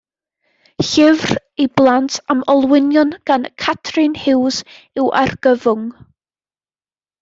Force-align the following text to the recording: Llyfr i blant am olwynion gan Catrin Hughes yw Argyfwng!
Llyfr 0.87 1.33
i 1.65 1.67
blant 1.81 2.17
am 2.35 2.41
olwynion 2.55 3.13
gan 3.31 3.47
Catrin 3.67 4.19
Hughes 4.25 4.61
yw 5.01 5.17
Argyfwng! 5.25 5.89